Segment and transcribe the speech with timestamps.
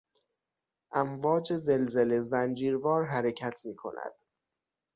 [0.93, 4.13] امواج زلزله زنجیروار حرکت میکند.